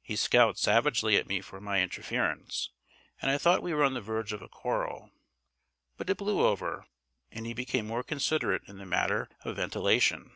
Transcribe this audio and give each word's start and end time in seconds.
He 0.00 0.14
scowled 0.14 0.58
savagely 0.58 1.16
at 1.16 1.26
me 1.26 1.40
for 1.40 1.60
my 1.60 1.82
interference; 1.82 2.70
and 3.20 3.32
I 3.32 3.36
thought 3.36 3.64
we 3.64 3.74
were 3.74 3.82
on 3.82 3.94
the 3.94 4.00
verge 4.00 4.32
of 4.32 4.40
a 4.40 4.48
quarrel, 4.48 5.10
but 5.96 6.08
it 6.08 6.18
blew 6.18 6.46
over, 6.46 6.86
and 7.32 7.46
he 7.46 7.52
became 7.52 7.84
more 7.88 8.04
considerate 8.04 8.62
in 8.68 8.78
the 8.78 8.86
matter 8.86 9.28
of 9.44 9.56
ventilation. 9.56 10.30